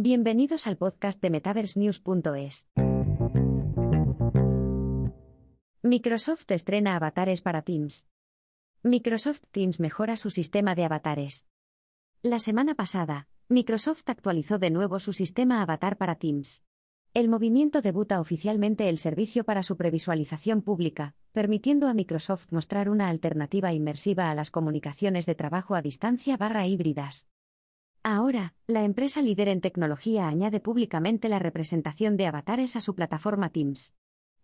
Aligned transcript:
Bienvenidos 0.00 0.68
al 0.68 0.76
podcast 0.76 1.20
de 1.20 1.28
MetaverseNews.es. 1.28 2.68
Microsoft 5.82 6.48
estrena 6.52 6.94
avatares 6.94 7.42
para 7.42 7.62
Teams. 7.62 8.06
Microsoft 8.84 9.42
Teams 9.50 9.80
mejora 9.80 10.14
su 10.14 10.30
sistema 10.30 10.76
de 10.76 10.84
avatares. 10.84 11.48
La 12.22 12.38
semana 12.38 12.76
pasada, 12.76 13.26
Microsoft 13.48 14.04
actualizó 14.06 14.60
de 14.60 14.70
nuevo 14.70 15.00
su 15.00 15.12
sistema 15.12 15.62
avatar 15.62 15.96
para 15.96 16.14
Teams. 16.14 16.64
El 17.12 17.28
movimiento 17.28 17.82
debuta 17.82 18.20
oficialmente 18.20 18.88
el 18.88 18.98
servicio 18.98 19.42
para 19.42 19.64
su 19.64 19.76
previsualización 19.76 20.62
pública, 20.62 21.16
permitiendo 21.32 21.88
a 21.88 21.94
Microsoft 21.94 22.52
mostrar 22.52 22.88
una 22.88 23.08
alternativa 23.08 23.72
inmersiva 23.72 24.30
a 24.30 24.36
las 24.36 24.52
comunicaciones 24.52 25.26
de 25.26 25.34
trabajo 25.34 25.74
a 25.74 25.82
distancia 25.82 26.36
barra 26.36 26.68
híbridas. 26.68 27.26
Ahora, 28.10 28.54
la 28.66 28.84
empresa 28.84 29.20
líder 29.20 29.48
en 29.48 29.60
tecnología 29.60 30.28
añade 30.28 30.60
públicamente 30.60 31.28
la 31.28 31.38
representación 31.38 32.16
de 32.16 32.26
avatares 32.26 32.74
a 32.74 32.80
su 32.80 32.94
plataforma 32.94 33.50
Teams. 33.50 33.94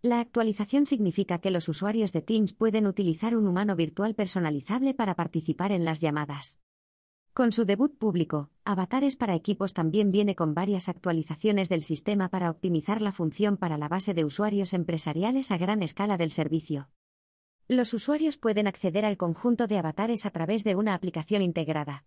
La 0.03 0.19
actualización 0.19 0.85
significa 0.85 1.39
que 1.39 1.49
los 1.49 1.67
usuarios 1.67 2.13
de 2.13 2.21
Teams 2.21 2.53
pueden 2.53 2.85
utilizar 2.85 3.35
un 3.35 3.47
humano 3.47 3.75
virtual 3.75 4.13
personalizable 4.13 4.93
para 4.93 5.15
participar 5.15 5.71
en 5.71 5.83
las 5.83 5.99
llamadas. 5.99 6.59
Con 7.33 7.51
su 7.51 7.65
debut 7.65 7.97
público, 7.97 8.51
Avatares 8.65 9.15
para 9.15 9.33
equipos 9.33 9.73
también 9.73 10.11
viene 10.11 10.35
con 10.35 10.53
varias 10.53 10.87
actualizaciones 10.87 11.67
del 11.67 11.81
sistema 11.81 12.29
para 12.29 12.51
optimizar 12.51 13.01
la 13.01 13.13
función 13.13 13.57
para 13.57 13.79
la 13.79 13.87
base 13.87 14.13
de 14.13 14.25
usuarios 14.25 14.73
empresariales 14.73 15.49
a 15.49 15.57
gran 15.57 15.81
escala 15.81 16.17
del 16.17 16.29
servicio. 16.29 16.89
Los 17.67 17.95
usuarios 17.95 18.37
pueden 18.37 18.67
acceder 18.67 19.05
al 19.05 19.17
conjunto 19.17 19.65
de 19.65 19.79
avatares 19.79 20.27
a 20.27 20.29
través 20.29 20.63
de 20.63 20.75
una 20.75 20.93
aplicación 20.93 21.41
integrada. 21.41 22.05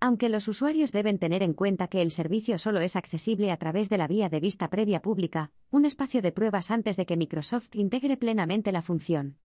Aunque 0.00 0.28
los 0.28 0.46
usuarios 0.46 0.92
deben 0.92 1.18
tener 1.18 1.42
en 1.42 1.54
cuenta 1.54 1.88
que 1.88 2.02
el 2.02 2.12
servicio 2.12 2.58
solo 2.58 2.80
es 2.80 2.94
accesible 2.94 3.50
a 3.50 3.56
través 3.56 3.88
de 3.88 3.98
la 3.98 4.06
vía 4.06 4.28
de 4.28 4.38
vista 4.38 4.70
previa 4.70 5.02
pública, 5.02 5.50
un 5.70 5.84
espacio 5.84 6.22
de 6.22 6.30
pruebas 6.30 6.70
antes 6.70 6.96
de 6.96 7.04
que 7.04 7.16
Microsoft 7.16 7.74
integre 7.74 8.16
plenamente 8.16 8.70
la 8.70 8.82
función. 8.82 9.38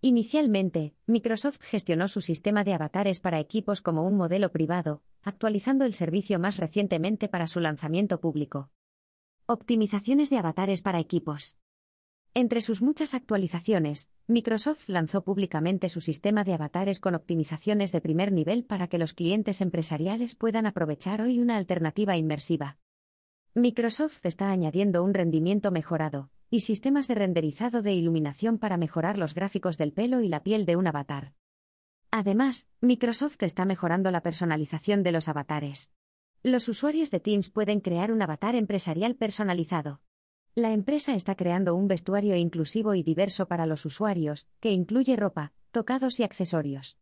Inicialmente, 0.00 0.94
Microsoft 1.06 1.60
gestionó 1.60 2.08
su 2.08 2.22
sistema 2.22 2.64
de 2.64 2.72
avatares 2.72 3.20
para 3.20 3.40
equipos 3.40 3.82
como 3.82 4.04
un 4.04 4.16
modelo 4.16 4.52
privado, 4.52 5.02
actualizando 5.22 5.84
el 5.84 5.94
servicio 5.94 6.38
más 6.38 6.56
recientemente 6.56 7.28
para 7.28 7.46
su 7.46 7.60
lanzamiento 7.60 8.20
público. 8.20 8.70
Optimizaciones 9.46 10.30
de 10.30 10.38
avatares 10.38 10.80
para 10.80 10.98
equipos. 10.98 11.58
Entre 12.36 12.60
sus 12.62 12.82
muchas 12.82 13.14
actualizaciones, 13.14 14.10
Microsoft 14.26 14.88
lanzó 14.88 15.22
públicamente 15.22 15.88
su 15.88 16.00
sistema 16.00 16.42
de 16.42 16.54
avatares 16.54 16.98
con 16.98 17.14
optimizaciones 17.14 17.92
de 17.92 18.00
primer 18.00 18.32
nivel 18.32 18.64
para 18.64 18.88
que 18.88 18.98
los 18.98 19.14
clientes 19.14 19.60
empresariales 19.60 20.34
puedan 20.34 20.66
aprovechar 20.66 21.22
hoy 21.22 21.38
una 21.38 21.56
alternativa 21.56 22.16
inmersiva. 22.16 22.78
Microsoft 23.54 24.18
está 24.26 24.50
añadiendo 24.50 25.04
un 25.04 25.14
rendimiento 25.14 25.70
mejorado 25.70 26.28
y 26.50 26.60
sistemas 26.60 27.06
de 27.06 27.14
renderizado 27.14 27.82
de 27.82 27.94
iluminación 27.94 28.58
para 28.58 28.78
mejorar 28.78 29.16
los 29.16 29.32
gráficos 29.32 29.78
del 29.78 29.92
pelo 29.92 30.20
y 30.20 30.26
la 30.26 30.42
piel 30.42 30.66
de 30.66 30.74
un 30.74 30.88
avatar. 30.88 31.34
Además, 32.10 32.68
Microsoft 32.80 33.44
está 33.44 33.64
mejorando 33.64 34.10
la 34.10 34.22
personalización 34.22 35.04
de 35.04 35.12
los 35.12 35.28
avatares. 35.28 35.92
Los 36.42 36.68
usuarios 36.68 37.12
de 37.12 37.20
Teams 37.20 37.48
pueden 37.48 37.78
crear 37.78 38.10
un 38.10 38.22
avatar 38.22 38.56
empresarial 38.56 39.14
personalizado. 39.14 40.00
La 40.56 40.70
empresa 40.70 41.16
está 41.16 41.34
creando 41.34 41.74
un 41.74 41.88
vestuario 41.88 42.36
inclusivo 42.36 42.94
y 42.94 43.02
diverso 43.02 43.48
para 43.48 43.66
los 43.66 43.84
usuarios, 43.86 44.46
que 44.60 44.70
incluye 44.70 45.16
ropa, 45.16 45.52
tocados 45.72 46.20
y 46.20 46.22
accesorios. 46.22 46.96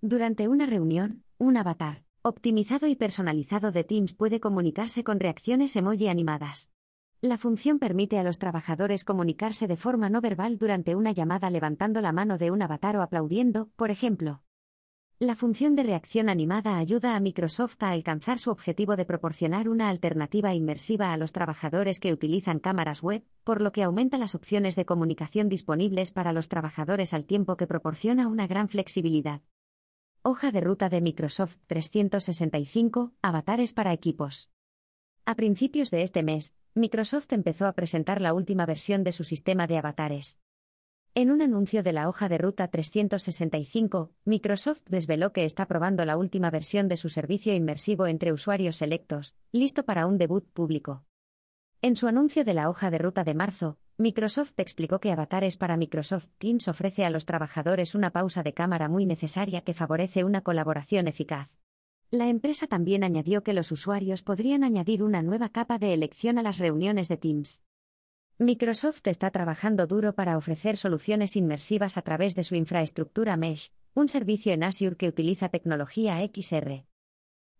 Durante 0.00 0.48
una 0.48 0.64
reunión, 0.64 1.22
un 1.36 1.58
avatar, 1.58 2.04
optimizado 2.22 2.86
y 2.86 2.96
personalizado 2.96 3.70
de 3.70 3.84
Teams 3.84 4.14
puede 4.14 4.40
comunicarse 4.40 5.04
con 5.04 5.20
reacciones 5.20 5.76
emoji 5.76 6.08
animadas. 6.08 6.72
La 7.20 7.36
función 7.36 7.78
permite 7.80 8.18
a 8.18 8.22
los 8.22 8.38
trabajadores 8.38 9.04
comunicarse 9.04 9.66
de 9.66 9.76
forma 9.76 10.08
no 10.08 10.22
verbal 10.22 10.56
durante 10.56 10.94
una 10.94 11.12
llamada 11.12 11.50
levantando 11.50 12.00
la 12.00 12.12
mano 12.12 12.38
de 12.38 12.50
un 12.50 12.62
avatar 12.62 12.96
o 12.96 13.02
aplaudiendo, 13.02 13.68
por 13.76 13.90
ejemplo. 13.90 14.40
La 15.22 15.36
función 15.36 15.76
de 15.76 15.82
reacción 15.82 16.30
animada 16.30 16.78
ayuda 16.78 17.14
a 17.14 17.20
Microsoft 17.20 17.82
a 17.82 17.90
alcanzar 17.90 18.38
su 18.38 18.50
objetivo 18.50 18.96
de 18.96 19.04
proporcionar 19.04 19.68
una 19.68 19.90
alternativa 19.90 20.54
inmersiva 20.54 21.12
a 21.12 21.18
los 21.18 21.32
trabajadores 21.32 22.00
que 22.00 22.14
utilizan 22.14 22.58
cámaras 22.58 23.02
web, 23.02 23.22
por 23.44 23.60
lo 23.60 23.70
que 23.70 23.82
aumenta 23.82 24.16
las 24.16 24.34
opciones 24.34 24.76
de 24.76 24.86
comunicación 24.86 25.50
disponibles 25.50 26.10
para 26.10 26.32
los 26.32 26.48
trabajadores 26.48 27.12
al 27.12 27.26
tiempo 27.26 27.58
que 27.58 27.66
proporciona 27.66 28.28
una 28.28 28.46
gran 28.46 28.70
flexibilidad. 28.70 29.42
Hoja 30.22 30.52
de 30.52 30.62
ruta 30.62 30.88
de 30.88 31.02
Microsoft 31.02 31.58
365, 31.66 33.12
avatares 33.20 33.74
para 33.74 33.92
equipos. 33.92 34.48
A 35.26 35.34
principios 35.34 35.90
de 35.90 36.02
este 36.02 36.22
mes, 36.22 36.54
Microsoft 36.72 37.30
empezó 37.34 37.66
a 37.66 37.74
presentar 37.74 38.22
la 38.22 38.32
última 38.32 38.64
versión 38.64 39.04
de 39.04 39.12
su 39.12 39.24
sistema 39.24 39.66
de 39.66 39.76
avatares. 39.76 40.38
En 41.12 41.32
un 41.32 41.42
anuncio 41.42 41.82
de 41.82 41.92
la 41.92 42.08
hoja 42.08 42.28
de 42.28 42.38
ruta 42.38 42.68
365, 42.68 44.12
Microsoft 44.24 44.82
desveló 44.86 45.32
que 45.32 45.44
está 45.44 45.66
probando 45.66 46.04
la 46.04 46.16
última 46.16 46.50
versión 46.50 46.86
de 46.86 46.96
su 46.96 47.08
servicio 47.08 47.52
inmersivo 47.52 48.06
entre 48.06 48.32
usuarios 48.32 48.76
selectos, 48.76 49.34
listo 49.50 49.84
para 49.84 50.06
un 50.06 50.18
debut 50.18 50.48
público. 50.52 51.02
En 51.82 51.96
su 51.96 52.06
anuncio 52.06 52.44
de 52.44 52.54
la 52.54 52.70
hoja 52.70 52.92
de 52.92 52.98
ruta 52.98 53.24
de 53.24 53.34
marzo, 53.34 53.76
Microsoft 53.98 54.52
explicó 54.58 55.00
que 55.00 55.10
Avatares 55.10 55.56
para 55.56 55.76
Microsoft 55.76 56.28
Teams 56.38 56.68
ofrece 56.68 57.04
a 57.04 57.10
los 57.10 57.26
trabajadores 57.26 57.96
una 57.96 58.10
pausa 58.10 58.44
de 58.44 58.54
cámara 58.54 58.88
muy 58.88 59.04
necesaria 59.04 59.62
que 59.62 59.74
favorece 59.74 60.22
una 60.22 60.42
colaboración 60.42 61.08
eficaz. 61.08 61.50
La 62.12 62.28
empresa 62.28 62.68
también 62.68 63.02
añadió 63.02 63.42
que 63.42 63.52
los 63.52 63.72
usuarios 63.72 64.22
podrían 64.22 64.62
añadir 64.62 65.02
una 65.02 65.22
nueva 65.22 65.48
capa 65.48 65.78
de 65.78 65.92
elección 65.92 66.38
a 66.38 66.42
las 66.42 66.58
reuniones 66.58 67.08
de 67.08 67.16
Teams. 67.16 67.64
Microsoft 68.42 69.06
está 69.06 69.30
trabajando 69.30 69.86
duro 69.86 70.14
para 70.14 70.38
ofrecer 70.38 70.78
soluciones 70.78 71.36
inmersivas 71.36 71.98
a 71.98 72.02
través 72.02 72.34
de 72.34 72.42
su 72.42 72.54
infraestructura 72.54 73.36
Mesh, 73.36 73.70
un 73.92 74.08
servicio 74.08 74.54
en 74.54 74.62
Azure 74.62 74.96
que 74.96 75.08
utiliza 75.08 75.50
tecnología 75.50 76.26
XR. 76.26 76.86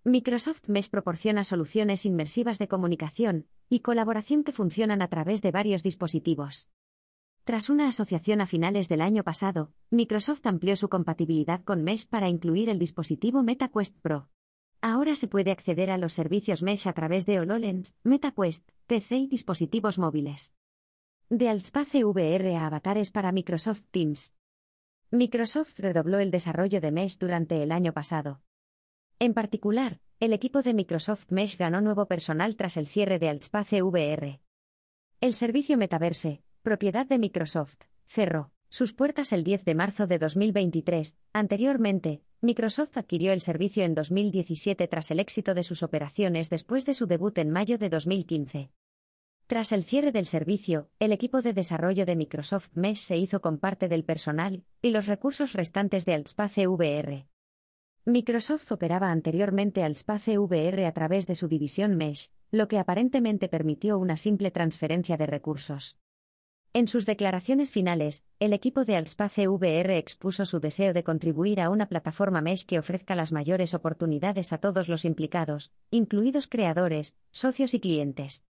Microsoft 0.05 0.63
Mesh 0.69 0.89
proporciona 0.89 1.45
soluciones 1.45 2.07
inmersivas 2.07 2.59
de 2.59 2.67
comunicación 2.67 3.47
y 3.69 3.81
colaboración 3.81 4.43
que 4.43 4.53
funcionan 4.53 5.03
a 5.03 5.09
través 5.09 5.43
de 5.43 5.51
varios 5.51 5.83
dispositivos. 5.83 6.71
Tras 7.45 7.69
una 7.69 7.87
asociación 7.87 8.41
a 8.41 8.47
finales 8.47 8.89
del 8.89 9.03
año 9.03 9.23
pasado, 9.23 9.75
Microsoft 9.91 10.47
amplió 10.47 10.77
su 10.77 10.89
compatibilidad 10.89 11.63
con 11.63 11.85
Mesh 11.85 12.07
para 12.07 12.31
incluir 12.31 12.71
el 12.71 12.79
dispositivo 12.79 13.43
MetaQuest 13.43 13.99
Pro. 14.01 14.31
Ahora 14.81 15.15
se 15.15 15.29
puede 15.29 15.51
acceder 15.51 15.91
a 15.91 15.99
los 15.99 16.15
servicios 16.15 16.63
Mesh 16.63 16.89
a 16.89 16.95
través 16.95 17.27
de 17.27 17.39
HoloLens, 17.39 17.95
MetaQuest, 18.03 18.71
PC 18.87 19.19
y 19.19 19.27
dispositivos 19.27 19.99
móviles. 19.99 20.55
De 21.33 21.49
Altspace 21.49 22.05
VR 22.05 22.57
a 22.57 22.67
avatares 22.67 23.13
para 23.13 23.31
Microsoft 23.31 23.85
Teams. 23.93 24.35
Microsoft 25.13 25.79
redobló 25.79 26.19
el 26.19 26.33
desarrollo 26.33 26.81
de 26.81 26.91
Mesh 26.91 27.19
durante 27.19 27.63
el 27.63 27.71
año 27.71 27.93
pasado. 27.93 28.43
En 29.21 29.33
particular, 29.33 30.01
el 30.19 30.33
equipo 30.33 30.63
de 30.63 30.75
Microsoft 30.75 31.31
Mesh 31.31 31.57
ganó 31.57 31.81
nuevo 31.83 32.07
personal 32.07 32.57
tras 32.57 32.77
el 32.77 32.89
cierre 32.89 33.21
de 33.21 33.29
Altspace 33.29 33.81
VR. 33.81 34.41
El 35.21 35.33
servicio 35.35 35.79
Metaverse, 35.79 36.43
propiedad 36.63 37.07
de 37.07 37.21
Microsoft, 37.21 37.79
cerró 38.07 38.51
sus 38.69 38.93
puertas 38.93 39.33
el 39.33 39.45
10 39.45 39.65
de 39.65 39.77
marzo 39.77 40.09
de 40.09 40.19
2023. 40.19 41.17
Anteriormente, 41.33 42.25
Microsoft 42.41 42.97
adquirió 42.97 43.33
el 43.33 43.41
servicio 43.41 43.85
en 43.85 43.95
2017 43.95 44.89
tras 44.89 45.13
el 45.13 45.21
éxito 45.21 45.55
de 45.55 45.63
sus 45.63 45.85
operaciones 45.85 46.51
después 46.51 46.85
de 46.87 46.95
su 46.95 47.07
debut 47.07 47.39
en 47.39 47.51
mayo 47.51 47.79
de 47.79 47.89
2015. 47.89 48.73
Tras 49.51 49.73
el 49.73 49.83
cierre 49.83 50.13
del 50.13 50.27
servicio, 50.27 50.91
el 51.01 51.11
equipo 51.11 51.43
de 51.43 51.53
desarrollo 51.53 52.07
de 52.07 52.15
Microsoft 52.15 52.71
Mesh 52.75 53.01
se 53.01 53.17
hizo 53.17 53.41
con 53.41 53.59
parte 53.59 53.89
del 53.89 54.05
personal 54.05 54.63
y 54.81 54.91
los 54.91 55.09
recursos 55.09 55.55
restantes 55.55 56.05
de 56.05 56.15
Altspace 56.15 56.69
VR. 56.69 57.27
Microsoft 58.05 58.71
operaba 58.71 59.11
anteriormente 59.11 59.83
Altspace 59.83 60.39
VR 60.39 60.87
a 60.87 60.93
través 60.93 61.27
de 61.27 61.35
su 61.35 61.49
división 61.49 61.97
Mesh, 61.97 62.31
lo 62.53 62.69
que 62.69 62.79
aparentemente 62.79 63.49
permitió 63.49 63.99
una 63.99 64.17
simple 64.17 64.53
transferencia 64.53 65.17
de 65.17 65.27
recursos. 65.27 65.99
En 66.73 66.87
sus 66.87 67.05
declaraciones 67.05 67.73
finales, 67.73 68.25
el 68.39 68.53
equipo 68.53 68.85
de 68.85 68.95
Altspace 68.95 69.49
VR 69.49 69.99
expuso 69.99 70.47
su 70.47 70.61
deseo 70.61 70.93
de 70.93 71.03
contribuir 71.03 71.61
a 71.61 71.71
una 71.71 71.89
plataforma 71.89 72.41
Mesh 72.41 72.67
que 72.67 72.79
ofrezca 72.79 73.17
las 73.17 73.33
mayores 73.33 73.75
oportunidades 73.75 74.53
a 74.53 74.59
todos 74.59 74.89
los 74.89 75.05
implicados, 75.05 75.73
incluidos 75.91 76.47
creadores, 76.47 77.17
socios 77.33 77.75
y 77.75 77.81
clientes. 77.81 78.45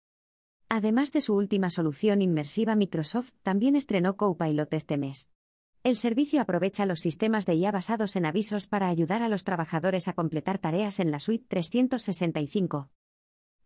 Además 0.72 1.12
de 1.12 1.22
su 1.22 1.36
última 1.36 1.72
solución 1.72 2.22
inmersiva, 2.22 2.76
Microsoft 2.76 3.32
también 3.42 3.76
estrenó 3.76 4.16
Copilot 4.18 4.72
este 4.76 4.98
mes. 4.98 5.32
El 5.84 5.96
servicio 5.96 6.42
aprovecha 6.42 6.86
los 6.86 7.00
sistemas 7.00 7.48
de 7.48 7.56
IA 7.56 7.72
basados 7.72 8.16
en 8.16 8.28
avisos 8.28 8.68
para 8.68 8.88
ayudar 8.88 9.24
a 9.24 9.30
los 9.30 9.44
trabajadores 9.44 10.08
a 10.08 10.14
completar 10.14 10.60
tareas 10.60 11.00
en 11.00 11.10
la 11.10 11.20
suite 11.20 11.46
365. 11.48 12.92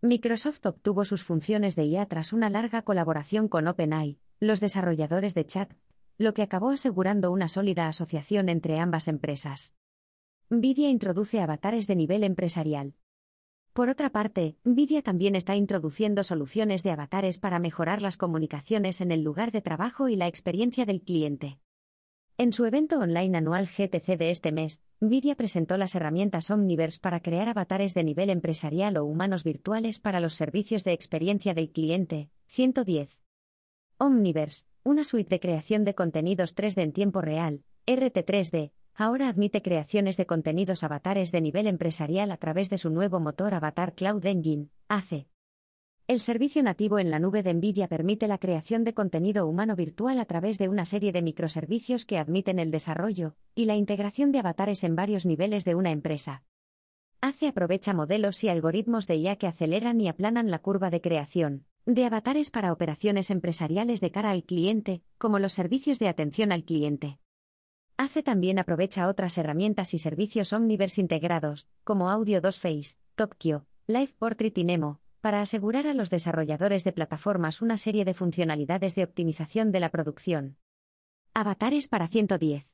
Microsoft 0.02 0.66
obtuvo 0.66 1.04
sus 1.04 1.26
funciones 1.26 1.76
de 1.76 1.86
IA 1.86 2.06
tras 2.06 2.32
una 2.32 2.50
larga 2.50 2.84
colaboración 2.84 3.50
con 3.50 3.68
OpenAI, 3.68 4.20
los 4.40 4.62
desarrolladores 4.62 5.34
de 5.34 5.46
chat, 5.46 5.74
lo 6.18 6.34
que 6.34 6.44
acabó 6.44 6.70
asegurando 6.70 7.32
una 7.32 7.50
sólida 7.50 7.90
asociación 7.90 8.48
entre 8.48 8.80
ambas 8.80 9.10
empresas. 9.10 9.76
Nvidia 10.50 10.90
introduce 10.90 11.42
avatares 11.42 11.86
de 11.88 11.98
nivel 11.98 12.24
empresarial. 12.24 12.94
Por 13.74 13.90
otra 13.90 14.12
parte, 14.12 14.56
Nvidia 14.64 15.02
también 15.02 15.36
está 15.36 15.56
introduciendo 15.56 16.24
soluciones 16.24 16.84
de 16.84 16.92
avatares 16.92 17.40
para 17.40 17.58
mejorar 17.58 18.04
las 18.04 18.18
comunicaciones 18.18 19.02
en 19.02 19.12
el 19.12 19.24
lugar 19.24 19.52
de 19.52 19.62
trabajo 19.62 20.10
y 20.10 20.16
la 20.16 20.28
experiencia 20.28 20.86
del 20.86 21.02
cliente. 21.02 21.58
En 22.38 22.54
su 22.54 22.66
evento 22.66 23.00
online 23.00 23.36
anual 23.36 23.66
GTC 23.66 24.16
de 24.16 24.30
este 24.30 24.52
mes, 24.52 24.84
Nvidia 25.00 25.36
presentó 25.36 25.78
las 25.78 25.96
herramientas 25.96 26.52
Omniverse 26.52 27.00
para 27.00 27.22
crear 27.22 27.50
avatares 27.50 27.96
de 27.96 28.04
nivel 28.04 28.30
empresarial 28.30 28.96
o 28.98 29.06
humanos 29.06 29.44
virtuales 29.44 30.00
para 30.00 30.20
los 30.20 30.36
servicios 30.36 30.84
de 30.84 30.94
experiencia 30.94 31.56
del 31.56 31.72
cliente. 31.72 32.30
110. 32.50 33.18
Omniverse, 33.98 34.68
una 34.84 35.04
suite 35.04 35.30
de 35.30 35.40
creación 35.40 35.84
de 35.84 35.96
contenidos 35.96 36.56
3D 36.56 36.84
en 36.84 36.94
tiempo 36.94 37.22
real, 37.22 37.64
RT3D, 37.88 38.72
ahora 38.96 39.28
admite 39.28 39.62
creaciones 39.62 40.18
de 40.18 40.26
contenidos 40.26 40.84
avatares 40.84 41.32
de 41.32 41.42
nivel 41.42 41.68
empresarial 41.68 42.32
a 42.32 42.38
través 42.38 42.70
de 42.70 42.78
su 42.78 42.90
nuevo 42.90 43.20
motor 43.20 43.54
Avatar 43.54 43.96
Cloud 43.96 44.26
Engine, 44.26 44.70
AC. 44.88 45.28
El 46.08 46.20
servicio 46.20 46.62
nativo 46.62 47.00
en 47.00 47.10
la 47.10 47.20
nube 47.20 47.44
de 47.44 47.54
NVIDIA 47.54 47.88
permite 47.88 48.28
la 48.28 48.38
creación 48.38 48.84
de 48.84 48.94
contenido 48.94 49.48
humano 49.48 49.76
virtual 49.76 50.20
a 50.20 50.26
través 50.26 50.58
de 50.58 50.68
una 50.68 50.86
serie 50.86 51.14
de 51.14 51.22
microservicios 51.22 52.06
que 52.06 52.18
admiten 52.18 52.60
el 52.60 52.72
desarrollo 52.72 53.36
y 53.56 53.66
la 53.66 53.76
integración 53.76 54.32
de 54.34 54.40
avatares 54.40 54.84
en 54.84 54.96
varios 54.96 55.26
niveles 55.26 55.64
de 55.64 55.76
una 55.76 55.92
empresa. 55.92 56.44
ACE 57.22 57.48
aprovecha 57.48 57.94
modelos 57.94 58.44
y 58.44 58.50
algoritmos 58.50 59.08
de 59.08 59.16
IA 59.16 59.38
que 59.38 59.48
aceleran 59.48 60.02
y 60.02 60.10
aplanan 60.10 60.52
la 60.52 60.60
curva 60.60 60.90
de 60.90 61.00
creación 61.00 61.66
de 61.86 62.06
avatares 62.06 62.50
para 62.50 62.72
operaciones 62.72 63.30
empresariales 63.30 64.00
de 64.00 64.12
cara 64.12 64.32
al 64.32 64.44
cliente, 64.44 65.04
como 65.18 65.40
los 65.40 65.52
servicios 65.52 66.00
de 66.00 66.08
atención 66.08 66.54
al 66.54 66.64
cliente. 66.64 67.20
ACE 67.96 68.24
también 68.24 68.58
aprovecha 68.58 69.08
otras 69.08 69.38
herramientas 69.38 69.94
y 69.94 70.00
servicios 70.00 70.52
Omniverse 70.52 71.00
integrados, 71.00 71.68
como 71.84 72.10
Audio 72.10 72.42
2 72.42 72.60
Face, 72.60 72.98
Tokyo, 73.16 73.66
Live 73.86 74.16
Portrait 74.18 74.58
y 74.58 74.64
Nemo, 74.64 75.00
para 75.22 75.42
asegurar 75.42 75.86
a 75.86 75.94
los 75.94 76.10
desarrolladores 76.10 76.84
de 76.84 76.92
plataformas 76.92 77.62
una 77.62 77.78
serie 77.78 78.04
de 78.04 78.16
funcionalidades 78.16 78.96
de 78.96 79.04
optimización 79.04 79.72
de 79.72 79.80
la 79.80 79.90
producción. 79.90 80.58
Avatares 81.36 81.88
para 81.88 82.08
110. 82.08 82.66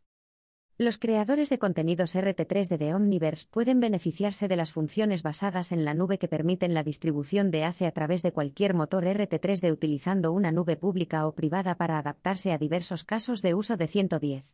Los 0.77 0.97
creadores 0.97 1.49
de 1.49 1.59
contenidos 1.59 2.15
RT3D 2.15 2.77
de 2.77 2.95
Omniverse 2.95 3.47
pueden 3.51 3.81
beneficiarse 3.81 4.47
de 4.47 4.55
las 4.55 4.71
funciones 4.71 5.21
basadas 5.21 5.73
en 5.73 5.83
la 5.83 5.93
nube 5.93 6.17
que 6.17 6.29
permiten 6.29 6.73
la 6.73 6.83
distribución 6.83 7.51
de 7.51 7.65
ACE 7.65 7.85
a 7.85 7.91
través 7.91 8.21
de 8.21 8.31
cualquier 8.31 8.73
motor 8.73 9.03
RT3D 9.03 9.73
utilizando 9.73 10.31
una 10.31 10.53
nube 10.53 10.77
pública 10.77 11.27
o 11.27 11.35
privada 11.35 11.75
para 11.75 11.99
adaptarse 11.99 12.53
a 12.53 12.57
diversos 12.57 13.03
casos 13.03 13.41
de 13.41 13.53
uso 13.53 13.75
de 13.75 13.87
110. 13.89 14.45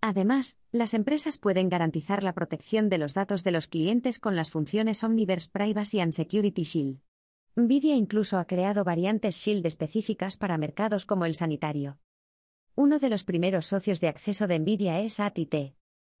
Además, 0.00 0.58
las 0.70 0.94
empresas 0.94 1.38
pueden 1.38 1.68
garantizar 1.68 2.22
la 2.22 2.32
protección 2.32 2.88
de 2.88 2.98
los 2.98 3.14
datos 3.14 3.42
de 3.42 3.50
los 3.50 3.66
clientes 3.66 4.20
con 4.20 4.36
las 4.36 4.50
funciones 4.50 5.02
Omniverse 5.02 5.50
Privacy 5.50 6.00
and 6.00 6.12
Security 6.12 6.62
Shield. 6.62 7.00
Nvidia 7.56 7.96
incluso 7.96 8.38
ha 8.38 8.46
creado 8.46 8.84
variantes 8.84 9.36
Shield 9.36 9.66
específicas 9.66 10.36
para 10.36 10.58
mercados 10.58 11.04
como 11.04 11.24
el 11.24 11.34
sanitario. 11.34 11.98
Uno 12.76 13.00
de 13.00 13.10
los 13.10 13.24
primeros 13.24 13.66
socios 13.66 14.00
de 14.00 14.06
acceso 14.06 14.46
de 14.46 14.60
Nvidia 14.60 15.00
es 15.00 15.18
ATT. 15.18 15.74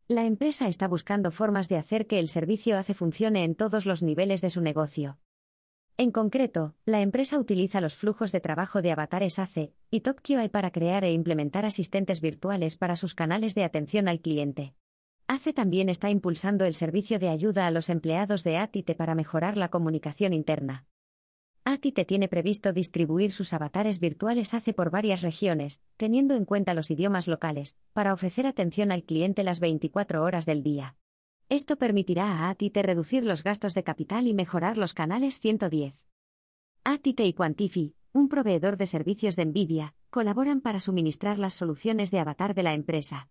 La 0.08 0.24
empresa 0.24 0.66
está 0.66 0.88
buscando 0.88 1.30
formas 1.30 1.68
de 1.68 1.76
hacer 1.76 2.08
que 2.08 2.18
el 2.18 2.28
servicio 2.28 2.76
ACE 2.76 2.94
funcione 2.94 3.44
en 3.44 3.54
todos 3.54 3.86
los 3.86 4.02
niveles 4.02 4.40
de 4.40 4.50
su 4.50 4.60
negocio. 4.60 5.18
En 6.00 6.12
concreto, 6.12 6.76
la 6.84 7.00
empresa 7.00 7.40
utiliza 7.40 7.80
los 7.80 7.96
flujos 7.96 8.30
de 8.30 8.38
trabajo 8.38 8.82
de 8.82 8.92
avatares 8.92 9.40
ACE 9.40 9.72
y 9.90 10.00
AI 10.36 10.48
para 10.48 10.70
crear 10.70 11.02
e 11.02 11.10
implementar 11.10 11.66
asistentes 11.66 12.20
virtuales 12.20 12.76
para 12.76 12.94
sus 12.94 13.16
canales 13.16 13.56
de 13.56 13.64
atención 13.64 14.06
al 14.06 14.20
cliente. 14.20 14.74
ACE 15.26 15.52
también 15.52 15.88
está 15.88 16.08
impulsando 16.08 16.64
el 16.66 16.74
servicio 16.74 17.18
de 17.18 17.30
ayuda 17.30 17.66
a 17.66 17.72
los 17.72 17.90
empleados 17.90 18.44
de 18.44 18.58
ATITE 18.58 18.94
para 18.94 19.16
mejorar 19.16 19.56
la 19.56 19.70
comunicación 19.70 20.34
interna. 20.34 20.86
ATITE 21.64 22.04
tiene 22.04 22.28
previsto 22.28 22.72
distribuir 22.72 23.32
sus 23.32 23.52
avatares 23.52 23.98
virtuales 23.98 24.54
ACE 24.54 24.74
por 24.74 24.92
varias 24.92 25.22
regiones, 25.22 25.82
teniendo 25.96 26.36
en 26.36 26.44
cuenta 26.44 26.74
los 26.74 26.92
idiomas 26.92 27.26
locales, 27.26 27.76
para 27.92 28.12
ofrecer 28.12 28.46
atención 28.46 28.92
al 28.92 29.02
cliente 29.02 29.42
las 29.42 29.58
24 29.58 30.22
horas 30.22 30.46
del 30.46 30.62
día. 30.62 30.94
Esto 31.50 31.76
permitirá 31.76 32.26
a 32.26 32.50
Atite 32.50 32.82
reducir 32.82 33.24
los 33.24 33.42
gastos 33.42 33.72
de 33.72 33.82
capital 33.82 34.26
y 34.26 34.34
mejorar 34.34 34.76
los 34.76 34.92
canales 34.92 35.40
110. 35.40 35.94
Atite 36.84 37.24
y 37.24 37.32
Quantifi, 37.32 37.94
un 38.12 38.28
proveedor 38.28 38.76
de 38.76 38.86
servicios 38.86 39.34
de 39.34 39.46
Nvidia, 39.46 39.94
colaboran 40.10 40.60
para 40.60 40.78
suministrar 40.78 41.38
las 41.38 41.54
soluciones 41.54 42.10
de 42.10 42.18
avatar 42.18 42.54
de 42.54 42.62
la 42.64 42.74
empresa. 42.74 43.28